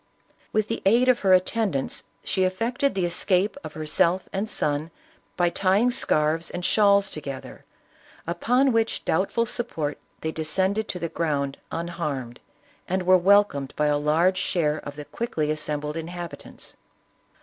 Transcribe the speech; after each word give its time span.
With 0.51 0.67
the 0.67 0.81
aid 0.83 1.09
of 1.09 1.19
her 1.19 1.31
atten 1.31 1.69
dants 1.73 2.01
she 2.23 2.43
effected 2.43 2.95
the 2.95 3.05
escape 3.05 3.55
of 3.63 3.73
herself 3.73 4.23
and 4.33 4.49
son 4.49 4.89
by 5.37 5.51
tying 5.51 5.91
scarfs 5.91 6.49
and 6.49 6.65
shawls 6.65 7.11
together, 7.11 7.65
upon 8.25 8.71
which 8.71 9.05
doubt 9.05 9.31
ful 9.31 9.45
support 9.45 9.99
they 10.21 10.31
descended 10.31 10.87
to 10.87 10.97
the 10.97 11.07
ground 11.07 11.59
unharmed, 11.71 12.39
and 12.87 13.03
were 13.03 13.15
welcomed 13.15 13.75
by 13.77 13.85
a 13.85 13.97
large 13.99 14.39
share 14.39 14.79
of 14.79 14.95
the 14.95 15.05
quickly 15.05 15.51
assembled 15.51 15.95
inhabitants. 15.97 16.77